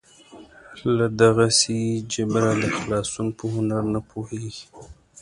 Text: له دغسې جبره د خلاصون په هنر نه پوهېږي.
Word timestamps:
له 0.95 1.05
دغسې 1.21 1.79
جبره 2.13 2.51
د 2.61 2.65
خلاصون 2.77 3.27
په 3.37 3.43
هنر 3.53 3.83
نه 3.93 3.99
پوهېږي. 4.09 4.65